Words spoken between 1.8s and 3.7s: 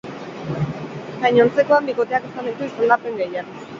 bikoteak izan ditu izendapen gehien.